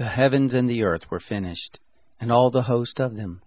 [0.00, 1.78] The heavens and the earth were finished,
[2.18, 3.42] and all the host of them.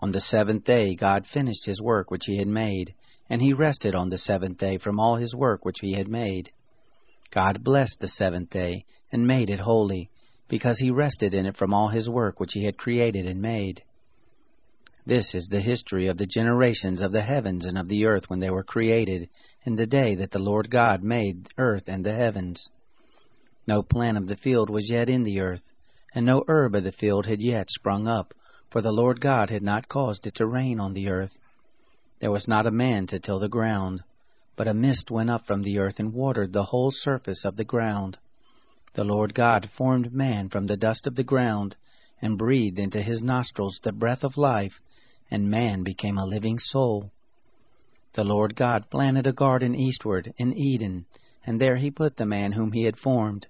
[0.00, 2.94] On the seventh day God finished his work which he had made,
[3.28, 6.52] and he rested on the seventh day from all his work which he had made.
[7.32, 10.10] God blessed the seventh day, and made it holy,
[10.46, 13.82] because he rested in it from all his work which he had created and made.
[15.04, 18.38] This is the history of the generations of the heavens and of the earth when
[18.38, 19.28] they were created,
[19.64, 22.70] in the day that the Lord God made earth and the heavens.
[23.66, 25.72] No plant of the field was yet in the earth,
[26.14, 28.34] and no herb of the field had yet sprung up,
[28.70, 31.38] for the Lord God had not caused it to rain on the earth.
[32.18, 34.02] There was not a man to till the ground,
[34.56, 37.64] but a mist went up from the earth and watered the whole surface of the
[37.64, 38.18] ground.
[38.94, 41.76] The Lord God formed man from the dust of the ground,
[42.20, 44.80] and breathed into his nostrils the breath of life,
[45.30, 47.10] and man became a living soul.
[48.12, 51.06] The Lord God planted a garden eastward in Eden,
[51.46, 53.46] and there he put the man whom he had formed.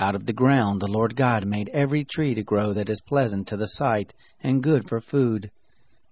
[0.00, 3.48] Out of the ground the Lord God made every tree to grow that is pleasant
[3.48, 5.50] to the sight and good for food,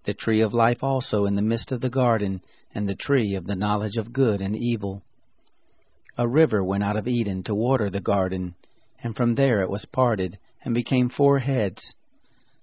[0.03, 2.41] the tree of life also in the midst of the garden,
[2.75, 5.02] and the tree of the knowledge of good and evil.
[6.19, 8.57] A river went out of Eden to water the garden,
[9.02, 11.95] and from there it was parted, and became four heads.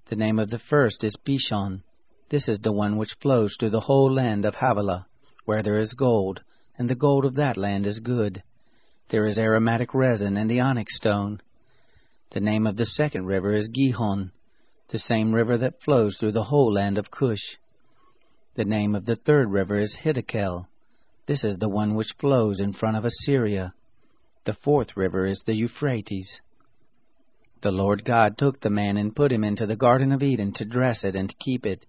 [0.07, 1.83] The name of the first is Pishon.
[2.27, 5.05] This is the one which flows through the whole land of Havilah,
[5.45, 6.41] where there is gold,
[6.77, 8.43] and the gold of that land is good.
[9.09, 11.41] There is aromatic resin and the onyx stone.
[12.31, 14.31] The name of the second river is Gihon,
[14.89, 17.57] the same river that flows through the whole land of Cush.
[18.55, 20.67] The name of the third river is Hiddekel.
[21.25, 23.73] This is the one which flows in front of Assyria.
[24.45, 26.41] The fourth river is the Euphrates.
[27.61, 30.65] The Lord God took the man and put him into the Garden of Eden to
[30.65, 31.85] dress it and keep it.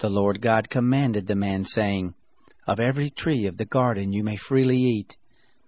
[0.00, 2.14] The Lord God commanded the man, saying,
[2.66, 5.16] Of every tree of the garden you may freely eat,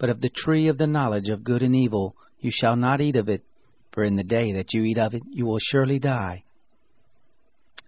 [0.00, 3.16] but of the tree of the knowledge of good and evil you shall not eat
[3.16, 3.44] of it,
[3.92, 6.42] for in the day that you eat of it you will surely die.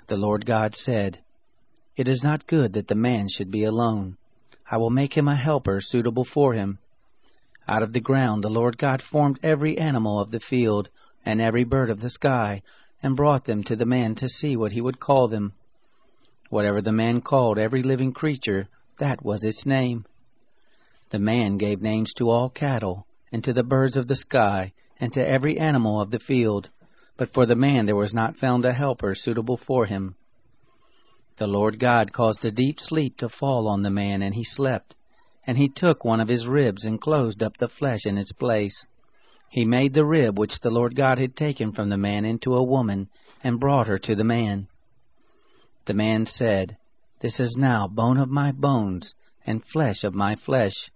[0.08, 1.20] The Lord God said,
[1.96, 4.18] It is not good that the man should be alone.
[4.70, 6.78] I will make him a helper suitable for him.
[7.66, 10.90] Out of the ground the Lord God formed every animal of the field
[11.24, 12.60] and every bird of the sky,
[13.02, 15.54] and brought them to the man to see what he would call them.
[16.50, 18.68] Whatever the man called every living creature,
[18.98, 20.04] that was its name.
[21.12, 25.12] The man gave names to all cattle, and to the birds of the sky, and
[25.12, 26.70] to every animal of the field.
[27.18, 30.14] But for the man there was not found a helper suitable for him.
[31.36, 34.94] The Lord God caused a deep sleep to fall on the man, and he slept.
[35.46, 38.86] And he took one of his ribs and closed up the flesh in its place.
[39.50, 42.64] He made the rib which the Lord God had taken from the man into a
[42.64, 43.10] woman,
[43.44, 44.66] and brought her to the man.
[45.84, 46.78] The man said,
[47.20, 49.14] This is now bone of my bones,
[49.44, 50.90] and flesh of my flesh.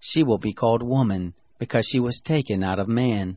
[0.00, 3.36] She will be called woman, because she was taken out of man.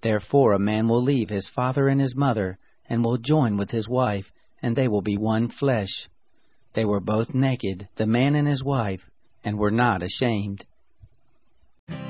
[0.00, 2.58] Therefore a man will leave his father and his mother,
[2.88, 6.08] and will join with his wife, and they will be one flesh.
[6.72, 9.10] They were both naked, the man and his wife,
[9.44, 10.64] and were not ashamed.